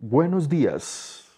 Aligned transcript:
Buenos 0.00 0.48
días. 0.48 1.28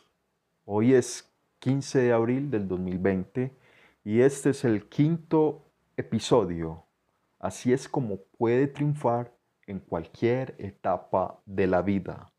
Hoy 0.66 0.93
es 0.93 1.34
15 1.61 1.98
de 2.00 2.12
abril 2.12 2.50
del 2.50 2.68
2020 2.68 3.56
y 4.04 4.20
este 4.20 4.50
es 4.50 4.66
el 4.66 4.86
quinto 4.86 5.72
episodio. 5.96 6.84
Así 7.38 7.72
es 7.72 7.88
como 7.88 8.18
puede 8.36 8.66
triunfar 8.66 9.34
en 9.66 9.80
cualquier 9.80 10.57
etapa 10.58 11.40
de 11.46 11.68
la 11.68 11.80
vida. 11.80 12.35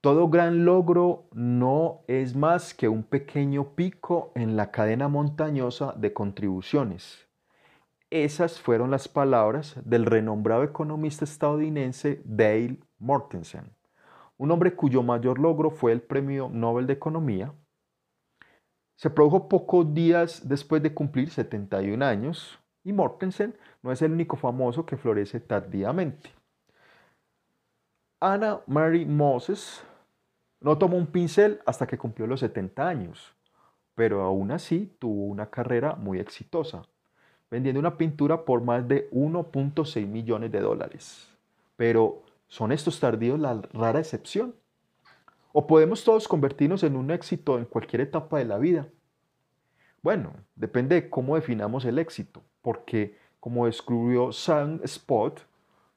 Todo 0.00 0.28
gran 0.28 0.64
logro 0.64 1.28
no 1.32 2.00
es 2.08 2.34
más 2.34 2.74
que 2.74 2.88
un 2.88 3.04
pequeño 3.04 3.76
pico 3.76 4.32
en 4.34 4.56
la 4.56 4.72
cadena 4.72 5.06
montañosa 5.06 5.92
de 5.92 6.12
contribuciones. 6.12 7.28
Esas 8.10 8.60
fueron 8.60 8.90
las 8.90 9.06
palabras 9.06 9.76
del 9.84 10.06
renombrado 10.06 10.64
economista 10.64 11.24
estadounidense 11.24 12.20
Dale 12.24 12.80
Mortensen 12.98 13.75
un 14.38 14.50
hombre 14.50 14.74
cuyo 14.74 15.02
mayor 15.02 15.38
logro 15.38 15.70
fue 15.70 15.92
el 15.92 16.02
Premio 16.02 16.48
Nobel 16.50 16.86
de 16.86 16.92
Economía. 16.92 17.54
Se 18.96 19.10
produjo 19.10 19.48
pocos 19.48 19.92
días 19.92 20.48
después 20.48 20.82
de 20.82 20.94
cumplir 20.94 21.30
71 21.30 22.04
años 22.04 22.58
y 22.84 22.92
Mortensen 22.92 23.56
no 23.82 23.92
es 23.92 24.00
el 24.02 24.12
único 24.12 24.36
famoso 24.36 24.86
que 24.86 24.96
florece 24.96 25.40
tardíamente. 25.40 26.30
Anna 28.20 28.60
Mary 28.66 29.04
Moses 29.04 29.84
no 30.60 30.78
tomó 30.78 30.96
un 30.96 31.06
pincel 31.06 31.60
hasta 31.66 31.86
que 31.86 31.98
cumplió 31.98 32.26
los 32.26 32.40
70 32.40 32.88
años, 32.88 33.34
pero 33.94 34.22
aún 34.22 34.50
así 34.50 34.96
tuvo 34.98 35.24
una 35.26 35.50
carrera 35.50 35.96
muy 35.96 36.18
exitosa, 36.18 36.82
vendiendo 37.50 37.78
una 37.78 37.98
pintura 37.98 38.44
por 38.44 38.62
más 38.62 38.88
de 38.88 39.10
1.6 39.10 40.06
millones 40.06 40.50
de 40.50 40.60
dólares. 40.60 41.28
Pero 41.76 42.22
¿Son 42.48 42.72
estos 42.72 43.00
tardíos 43.00 43.38
la 43.38 43.60
rara 43.72 43.98
excepción? 43.98 44.54
¿O 45.52 45.66
podemos 45.66 46.04
todos 46.04 46.28
convertirnos 46.28 46.82
en 46.82 46.96
un 46.96 47.10
éxito 47.10 47.58
en 47.58 47.64
cualquier 47.64 48.02
etapa 48.02 48.38
de 48.38 48.44
la 48.44 48.58
vida? 48.58 48.88
Bueno, 50.02 50.34
depende 50.54 50.94
de 50.94 51.10
cómo 51.10 51.34
definamos 51.34 51.84
el 51.84 51.98
éxito, 51.98 52.42
porque 52.62 53.16
como 53.40 53.66
descubrió 53.66 54.32
Sam 54.32 54.80
Spot, 54.84 55.40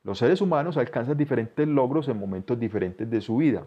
los 0.04 0.18
seres 0.18 0.42
humanos 0.42 0.78
alcanzan 0.78 1.18
diferentes 1.18 1.68
logros 1.68 2.08
en 2.08 2.18
momentos 2.18 2.60
diferentes 2.60 3.10
de 3.10 3.22
su 3.22 3.38
vida. 3.38 3.66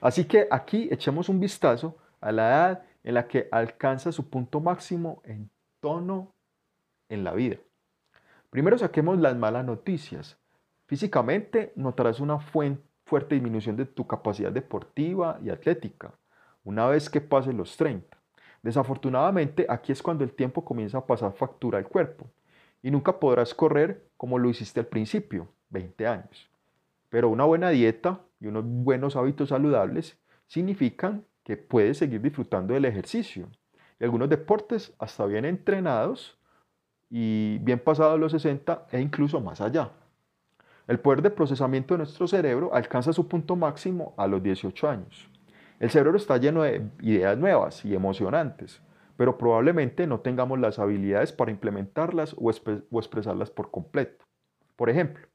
Así 0.00 0.26
que 0.26 0.46
aquí 0.50 0.88
echemos 0.90 1.28
un 1.28 1.40
vistazo 1.40 1.96
a 2.20 2.30
la 2.30 2.48
edad 2.48 2.82
en 3.02 3.14
la 3.14 3.26
que 3.26 3.48
alcanza 3.50 4.12
su 4.12 4.28
punto 4.28 4.60
máximo 4.60 5.22
en 5.24 5.50
tono 5.80 6.34
en 7.08 7.24
la 7.24 7.32
vida. 7.32 7.56
Primero 8.50 8.78
saquemos 8.78 9.18
las 9.18 9.36
malas 9.36 9.64
noticias. 9.64 10.38
Físicamente 10.86 11.72
notarás 11.76 12.20
una 12.20 12.38
fuerte 12.38 13.34
disminución 13.34 13.76
de 13.76 13.86
tu 13.86 14.06
capacidad 14.06 14.52
deportiva 14.52 15.38
y 15.42 15.50
atlética 15.50 16.12
una 16.64 16.86
vez 16.86 17.08
que 17.08 17.20
pases 17.20 17.54
los 17.54 17.76
30. 17.76 18.16
Desafortunadamente, 18.62 19.66
aquí 19.68 19.92
es 19.92 20.02
cuando 20.02 20.24
el 20.24 20.32
tiempo 20.32 20.64
comienza 20.64 20.98
a 20.98 21.06
pasar 21.06 21.32
factura 21.34 21.78
al 21.78 21.86
cuerpo 21.86 22.30
y 22.82 22.90
nunca 22.90 23.18
podrás 23.18 23.54
correr 23.54 24.08
como 24.16 24.38
lo 24.38 24.48
hiciste 24.48 24.80
al 24.80 24.86
principio, 24.86 25.48
20 25.70 26.06
años. 26.06 26.50
Pero 27.10 27.28
una 27.28 27.44
buena 27.44 27.70
dieta 27.70 28.20
y 28.40 28.46
unos 28.46 28.64
buenos 28.66 29.16
hábitos 29.16 29.50
saludables 29.50 30.18
significan 30.46 31.24
que 31.44 31.56
puedes 31.56 31.98
seguir 31.98 32.20
disfrutando 32.20 32.74
del 32.74 32.86
ejercicio. 32.86 33.48
Y 34.00 34.04
algunos 34.04 34.28
deportes 34.28 34.94
hasta 34.98 35.26
bien 35.26 35.44
entrenados 35.44 36.38
y 37.10 37.58
bien 37.58 37.78
pasados 37.78 38.18
los 38.18 38.32
60 38.32 38.86
e 38.90 39.00
incluso 39.00 39.40
más 39.40 39.60
allá. 39.60 39.90
El 40.86 41.00
poder 41.00 41.22
de 41.22 41.30
procesamiento 41.30 41.94
de 41.94 41.98
nuestro 41.98 42.26
cerebro 42.28 42.74
alcanza 42.74 43.12
su 43.14 43.26
punto 43.26 43.56
máximo 43.56 44.12
a 44.18 44.26
los 44.26 44.42
18 44.42 44.88
años. 44.88 45.30
El 45.80 45.90
cerebro 45.90 46.18
está 46.18 46.36
lleno 46.36 46.62
de 46.62 46.86
ideas 47.00 47.38
nuevas 47.38 47.84
y 47.86 47.94
emocionantes, 47.94 48.82
pero 49.16 49.38
probablemente 49.38 50.06
no 50.06 50.20
tengamos 50.20 50.58
las 50.58 50.78
habilidades 50.78 51.32
para 51.32 51.50
implementarlas 51.50 52.36
o, 52.38 52.50
expresarlas 52.50 53.50
por 53.50 53.70
completo. 53.70 54.26
Por 54.76 54.90
ejemplo, 54.90 55.26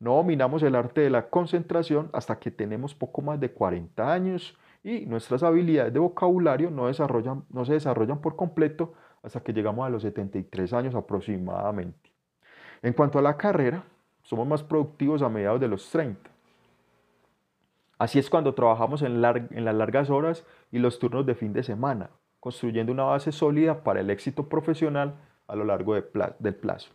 no 0.00 0.16
dominamos 0.16 0.64
el 0.64 0.74
arte 0.74 1.02
de 1.02 1.10
la 1.10 1.28
concentración 1.28 2.10
hasta 2.12 2.38
que 2.38 2.50
tenemos 2.50 2.94
poco 2.94 3.22
más 3.22 3.38
de 3.38 3.52
40 3.52 4.12
años 4.12 4.56
y 4.82 5.06
nuestras 5.06 5.44
habilidades 5.44 5.92
de 5.92 6.00
vocabulario 6.00 6.70
no, 6.70 6.92
se 6.92 7.72
desarrollan 7.72 8.20
por 8.20 8.34
completo 8.34 8.94
hasta 9.22 9.40
que 9.40 9.52
llegamos 9.52 9.86
a 9.86 9.90
los 9.90 10.02
73 10.02 10.72
años 10.72 10.94
aproximadamente. 10.94 12.12
En 12.82 12.92
cuanto 12.92 13.18
a 13.18 13.22
la 13.22 13.36
carrera, 13.36 13.84
somos 14.28 14.46
más 14.46 14.62
productivos 14.62 15.22
a 15.22 15.30
mediados 15.30 15.58
de 15.58 15.68
los 15.68 15.88
30. 15.88 16.30
Así 17.96 18.18
es 18.18 18.28
cuando 18.28 18.52
trabajamos 18.52 19.00
en, 19.00 19.22
las 19.22 19.74
largas 19.74 20.10
horas 20.10 20.44
y 20.70 20.78
los 20.80 20.98
turnos 20.98 21.24
de 21.24 21.34
fin 21.34 21.54
de 21.54 21.62
semana, 21.62 22.10
construyendo 22.38 22.92
una 22.92 23.04
base 23.04 23.32
sólida 23.32 23.82
para 23.82 24.00
el 24.00 24.10
éxito 24.10 24.50
profesional 24.50 25.14
a 25.46 25.56
lo 25.56 25.64
largo 25.64 25.94
del 25.94 26.54
plazo. 26.54 26.90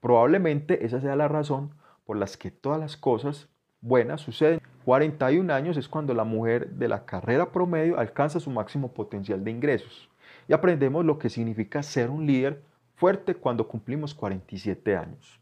Probablemente 0.00 0.84
esa 0.84 1.00
sea 1.00 1.16
la 1.16 1.26
razón 1.26 1.70
por 2.04 2.18
la 2.18 2.26
que 2.38 2.50
todas 2.50 2.78
las 2.78 2.98
cosas 2.98 3.48
buenas 3.80 4.20
suceden. 4.20 4.60
41 4.84 5.54
años 5.54 5.78
es 5.78 5.88
cuando 5.88 6.12
la 6.12 6.24
mujer 6.24 6.68
de 6.72 6.88
la 6.88 7.06
carrera 7.06 7.50
promedio 7.50 7.98
alcanza 7.98 8.40
su 8.40 8.50
máximo 8.50 8.92
potencial 8.92 9.42
de 9.42 9.50
ingresos 9.50 10.10
y 10.46 10.52
aprendemos 10.52 11.02
lo 11.06 11.18
que 11.18 11.30
significa 11.30 11.82
ser 11.82 12.10
un 12.10 12.26
líder 12.26 12.62
fuerte 12.94 13.34
cuando 13.34 13.66
cumplimos 13.66 14.14
47 14.14 14.94
años. 14.98 15.40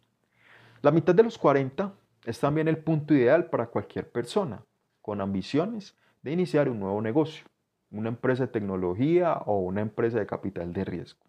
La 0.82 0.90
mitad 0.90 1.14
de 1.14 1.22
los 1.22 1.38
40 1.38 1.94
es 2.24 2.40
también 2.40 2.66
el 2.66 2.76
punto 2.76 3.14
ideal 3.14 3.48
para 3.50 3.68
cualquier 3.68 4.10
persona 4.10 4.64
con 5.00 5.20
ambiciones 5.20 5.96
de 6.22 6.32
iniciar 6.32 6.68
un 6.68 6.80
nuevo 6.80 7.00
negocio, 7.00 7.46
una 7.92 8.08
empresa 8.08 8.46
de 8.46 8.52
tecnología 8.52 9.34
o 9.46 9.60
una 9.60 9.80
empresa 9.80 10.18
de 10.18 10.26
capital 10.26 10.72
de 10.72 10.84
riesgo. 10.84 11.24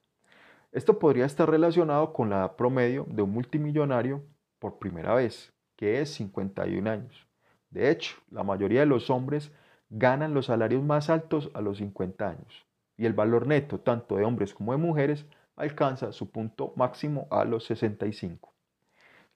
Esto 0.71 0.97
podría 0.97 1.27
estar 1.27 1.47
relacionado 1.47 2.13
con 2.13 2.31
la 2.31 2.37
edad 2.37 2.55
promedio 2.55 3.05
de 3.07 3.21
un 3.21 3.29
multimillonario 3.29 4.23
por 4.57 4.79
primera 4.79 5.13
vez, 5.13 5.53
que 5.75 6.01
es 6.01 6.11
51 6.15 6.89
años. 6.89 7.27
De 7.69 7.91
hecho, 7.91 8.15
la 8.31 8.41
mayoría 8.41 8.79
de 8.79 8.87
los 8.87 9.11
hombres 9.11 9.51
ganan 9.91 10.33
los 10.33 10.47
salarios 10.47 10.81
más 10.81 11.11
altos 11.11 11.51
a 11.53 11.61
los 11.61 11.77
50 11.77 12.27
años 12.27 12.65
y 12.97 13.05
el 13.05 13.13
valor 13.13 13.45
neto 13.45 13.79
tanto 13.79 14.15
de 14.15 14.25
hombres 14.25 14.51
como 14.51 14.71
de 14.71 14.79
mujeres 14.79 15.27
alcanza 15.55 16.11
su 16.11 16.31
punto 16.31 16.73
máximo 16.75 17.27
a 17.29 17.45
los 17.45 17.65
65. 17.65 18.52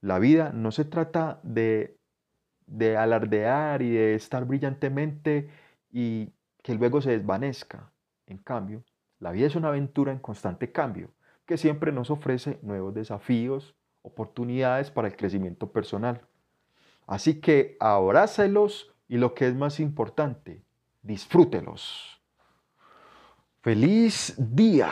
La 0.02 0.20
vida 0.20 0.52
no 0.54 0.72
se 0.72 0.86
trata 0.86 1.40
de, 1.44 1.98
de 2.66 2.98
alardear 2.98 3.82
y 3.82 3.92
de 3.92 4.16
estar 4.16 4.46
brillantemente 4.46 5.50
y 5.92 6.32
que 6.62 6.76
luego 6.76 7.02
se 7.02 7.12
desvanezca. 7.12 7.92
En 8.26 8.38
cambio, 8.38 8.84
la 9.20 9.32
vida 9.32 9.48
es 9.48 9.56
una 9.56 9.70
aventura 9.70 10.12
en 10.12 10.20
constante 10.20 10.72
cambio 10.72 11.12
que 11.48 11.58
siempre 11.58 11.92
nos 11.92 12.12
ofrece 12.12 12.60
nuevos 12.62 12.94
desafíos, 12.94 13.74
oportunidades 14.02 14.92
para 14.92 15.08
el 15.08 15.16
crecimiento 15.16 15.72
personal. 15.72 16.22
Así 17.08 17.40
que 17.40 17.78
abrácelos 17.80 18.94
y 19.08 19.18
lo 19.18 19.34
que 19.34 19.48
es 19.48 19.56
más 19.56 19.80
importante, 19.80 20.62
disfrútelos. 21.02 22.22
Feliz 23.62 24.36
día. 24.38 24.92